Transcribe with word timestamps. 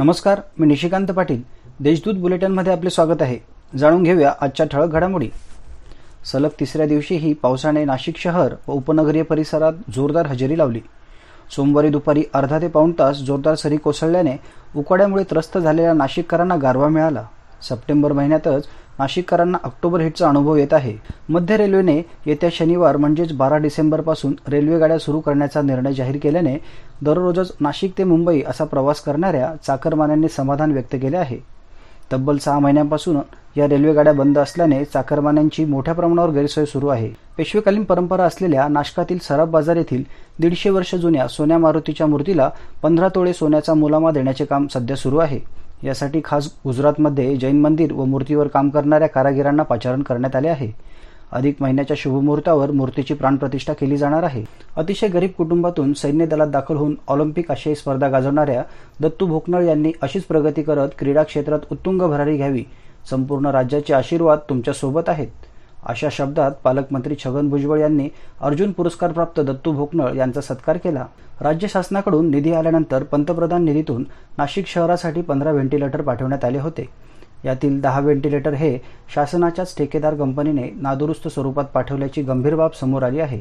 नमस्कार 0.00 0.40
मी 0.58 0.66
निशिकांत 0.66 1.06
पाटील. 1.06 1.42
देशदूत 1.80 2.14
बुलेटिनमध्ये 2.14 2.72
आपले 2.72 2.90
स्वागत 2.90 3.22
आहे. 3.22 3.38
जाणून 3.78 4.02
घेऊया 4.02 4.32
आजच्या 4.40 4.66
ठळक 4.66 4.88
घडामोडी. 4.88 5.28
सलग 6.32 6.48
तिसऱ्या 6.60 6.86
दिवशीही 6.86 7.32
पावसाने 7.32 7.84
नाशिक 7.84 8.16
शहर 8.16 8.54
व 8.68 8.72
उपनगरीय 8.72 9.22
परिसरात 9.22 9.72
जोरदार 9.94 10.26
हजेरी 10.26 10.58
लावली. 10.58 10.80
सोमवारी 11.56 11.88
दुपारी 11.88 12.24
अर्धा 12.34 12.58
ते 12.58 12.68
पाऊण 12.68 12.92
तास 12.98 13.16
जोरदार 13.16 13.54
सरी 13.54 13.76
कोसळल्याने 13.76 14.36
उकाड्यामुळे 14.76 15.24
त्रस्त 15.24 15.58
झालेल्या 15.58 15.92
नाशिककरांना 15.92 16.56
गारवा 16.56 16.88
मिळाला. 16.88 17.24
सप्टेंबर 17.62 18.12
महिन्यातच 18.12 18.68
नाशिककरांना 19.00 19.58
ऑक्टोबर 19.64 20.00
हिटचा 20.00 20.28
अनुभव 20.28 20.56
येत 20.56 20.72
आहे. 20.72 20.96
मध्य 21.28 21.56
रेल्वेने 21.56 21.96
येत्या 22.26 22.48
शनिवार 22.52 22.96
म्हणजेच 22.96 23.32
बारा 23.32 23.58
डिसेंबरपासून 23.58 24.34
रेल्वेगाड्या 24.48 24.98
सुरू 24.98 25.20
करण्याचा 25.20 25.62
निर्णय 25.62 25.92
जाहीर 25.92 26.18
केल्याने 26.22 26.56
दररोजच 27.02 27.52
नाशिक 27.60 27.92
ते 27.98 28.04
मुंबई 28.04 28.42
असा 28.48 28.64
प्रवास 28.64 29.00
करणाऱ्या 29.00 29.52
चाकरमान्यांनी 29.66 30.28
समाधान 30.28 30.72
व्यक्त 30.72 30.96
केले 31.02 31.16
आहे. 31.16 31.38
तब्बल 32.12 32.36
सहा 32.36 32.58
महिन्यांपासून 32.58 33.16
या 33.56 33.66
रेल्वेगाड्या 33.68 34.12
बंद 34.12 34.38
असल्याने 34.38 34.84
चाकरमान्यांची 34.84 35.64
मोठ्या 35.64 35.94
प्रमाणावर 35.94 36.30
गैरसोय 36.30 36.64
सुरू 36.64 36.88
आहे. 36.88 37.08
पेशवेकालीन 37.36 37.84
परंपरा 37.84 38.24
असलेल्या 38.24 38.66
नाशकातील 38.68 39.18
सराफ 39.18 39.48
बाजार 39.48 39.76
येथील 39.76 40.02
दीडशे 40.40 40.70
वर्ष 40.70 40.94
जुन्या 40.94 41.26
सोन्या 41.28 41.58
मारुतीच्या 41.58 42.06
मूर्तीला 42.06 42.50
पंधरा 42.82 43.08
तोळे 43.14 43.32
सोन्याचा 43.32 43.74
मुलामा 43.74 44.10
देण्याचे 44.10 44.44
काम 44.44 44.66
सध्या 44.66 44.96
सुरू 44.96 45.18
आहे. 45.18 45.40
यासाठी 45.84 46.20
खास 46.24 46.48
गुजरातमध्ये 46.64 47.36
जैन 47.36 47.60
मंदिर 47.60 47.92
व 47.92 48.04
मूर्तीवर 48.04 48.46
काम 48.46 48.68
करणाऱ्या 48.68 49.08
कारागिरांना 49.08 49.62
पाचारण 49.62 50.02
करण्यात 50.02 50.36
आले 50.36 50.48
आहे. 50.48 50.72
अधिक 51.32 51.56
महिन्याच्या 51.60 51.96
शुभमुहूर्तावर 51.98 52.70
मूर्तीची 52.70 53.14
प्राणप्रतिष्ठा 53.14 53.72
केली 53.72 53.96
जाणार 53.96 54.22
आहे. 54.22 54.44
अतिशय 54.76 55.08
गरीब 55.08 55.30
कुटुंबातून 55.38 55.92
सैन्य 55.92 56.26
दलात 56.26 56.46
दाखल 56.46 56.76
होऊन 56.76 56.94
ऑलिम्पिक 57.08 57.50
आशियाई 57.50 57.74
स्पर्धा 57.74 58.08
गाजवणाऱ्या 58.08 58.62
दत्तू 59.00 59.26
भोकनळ 59.26 59.62
यांनी 59.62 59.92
अशीच 60.02 60.24
प्रगती 60.24 60.62
करत 60.62 60.88
क्रीडा 60.98 61.22
क्षेत्रात 61.22 61.58
उत्तुंग 61.72 62.02
भरारी 62.02 62.36
घ्यावी. 62.36 62.64
संपूर्ण 63.10 63.46
राज्याचे 63.46 63.94
आशीर्वाद 63.94 64.38
तुमच्यासोबत 64.48 65.08
आहेत. 65.08 65.28
अशा 65.88 66.08
शब्दात 66.12 66.50
पालकमंत्री 66.64 67.14
छगन 67.24 67.48
भुजबळ 67.48 67.78
यांनी 67.78 68.08
अर्जुन 68.40 68.72
पुरस्कारप्राप्त 68.72 69.40
दत्तू 69.40 69.72
भोकनळ 69.72 70.14
यांचा 70.16 70.40
सत्कार 70.40 70.76
केला. 70.76 71.06
राज्य 71.40 71.68
शासनाकडून 71.68 72.30
निधी 72.30 72.52
आल्यानंतर 72.52 73.02
पंतप्रधान 73.02 73.64
निधीतून 73.64 74.04
नाशिक 74.38 74.66
शहरासाठी 74.66 75.22
पंधरा 75.22 75.52
व्हेंटिलेटर 75.52 76.00
पाठवण्यात 76.00 76.44
आले 76.44 76.58
होते. 76.58 76.88
यातील 77.44 77.80
दहा 77.80 78.00
व्हेंटिलेटर 78.00 78.54
हे 78.54 78.78
शासनाच्याच 79.14 79.76
ठेकेदार 79.76 80.14
कंपनीने 80.14 80.68
नादुरुस्त 80.76 81.28
स्वरूपात 81.28 81.64
पाठवल्याची 81.64 82.22
गंभीर 82.22 82.54
बाब 82.54 82.70
समोर 82.80 83.02
आली 83.02 83.20
आहे. 83.20 83.40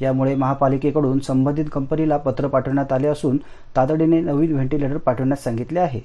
यामुळे 0.00 0.34
महापालिकेकडून 0.34 1.18
संबंधित 1.18 1.64
कंपनीला 1.72 2.16
पत्र 2.16 2.46
पाठवण्यात 2.46 2.92
आले 2.92 3.08
असून 3.08 3.36
तातडीने 3.76 4.20
नवीन 4.20 4.52
व्हेंटिलेटर 4.52 4.96
पाठवण्यास 4.96 5.44
सांगितले 5.44 5.80
आहे. 5.80 6.00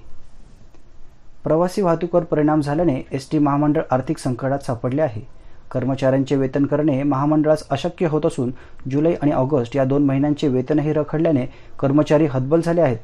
प्रवासी 1.43 1.81
वाहतूकवर 1.81 2.23
परिणाम 2.23 2.61
झाल्याने 2.61 3.01
एस 3.11 3.29
टी 3.31 3.37
महामंडळ 3.37 3.81
आर्थिक 3.91 4.17
संकटात 4.17 4.59
सापडले 4.59 5.01
आहे. 5.01 5.38
कर्मचाऱ्यांचे 5.71 6.35
वेतन 6.35 6.65
करणे 6.65 7.01
महामंडळास 7.03 7.63
अशक्य 7.69 8.07
होत 8.07 8.25
असून 8.25 8.51
जुलै 8.91 9.13
आणि 9.21 9.31
ऑगस्ट 9.31 9.75
या 9.75 9.83
दोन 9.83 10.05
महिन्यांचे 10.05 10.47
वेतनही 10.47 10.93
रखडल्याने 10.93 11.45
कर्मचारी 11.79 12.25
हतबल 12.25 12.61
झाले 12.61 12.81
आहेत. 12.81 12.97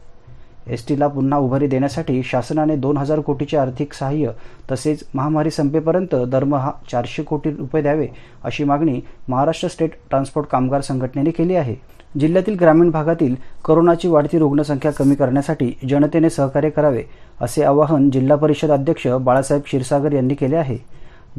एस 0.68 0.88
टीला 0.88 1.08
पुन्हा 1.08 1.40
उभारी 1.40 1.68
देण्यासाठी 1.68 2.22
शासनाने 2.24 2.76
दोन 2.76 2.98
हजार 2.98 3.20
कोटीचे 3.20 3.58
आर्थिक 3.58 3.94
सहाय्य 3.94 4.32
तसेच 4.72 5.04
महामारी 5.14 5.50
संपेपर्यंत 5.52 6.16
दरमहा 6.28 6.72
चारशे 6.92 7.24
कोटी 7.24 7.50
रुपये 7.50 7.82
द्यावे 7.82 8.08
अशी 8.44 8.64
मागणी 8.64 9.00
महाराष्ट्र 9.30 9.68
स्टेट 9.68 9.94
ट्रान्सपोर्ट 10.10 10.48
कामगार 10.48 10.82
संघटनेने 10.82 11.32
केली 11.32 11.56
आहे. 11.56 11.76
जिल्ह्यातील 12.20 12.56
ग्रामीण 12.60 12.90
भागातील 12.90 13.36
करोनाची 13.66 14.08
वाढती 14.08 14.40
रुग्णसंख्या 14.40 14.92
कमी 14.92 15.16
करण्यासाठी 15.16 15.72
जनतेने 15.90 16.30
सहकार्य 16.30 16.70
करावे 16.70 17.04
असे 17.42 17.64
आवाहन 17.64 18.10
जिल्हा 18.10 18.38
परिषद 18.38 18.72
अध्यक्ष 18.72 19.08
बाळासाहेब 19.08 19.64
क्षीरसागर 19.64 20.14
यांनी 20.14 20.36
केले 20.36 20.56
आहे. 20.56 20.78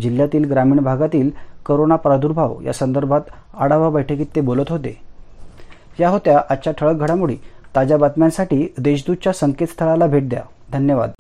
जिल्ह्यातील 0.00 0.50
ग्रामीण 0.50 0.80
भागातील 0.80 1.30
करोना 1.66 1.96
प्रादुर्भाव 1.96 2.60
या 2.64 2.72
संदर्भात 2.72 3.20
आढावा 3.58 3.90
बैठकीत 3.90 4.26
ते 4.36 4.40
बोलत 4.40 4.64
होते. 4.68 5.00
या 6.00 6.08
होत्या 6.08 6.40
आजच्या 6.50 6.72
ठळक 6.72 6.94
घडामोडी. 6.94 7.36
ताज्या 7.76 7.98
बातम्यांसाठी 7.98 8.74
देशदूतच्या 8.78 9.32
संकेतस्थळाला 9.32 10.06
भेट 10.06 10.28
द्या. 10.28 10.42
धन्यवाद. 10.72 11.10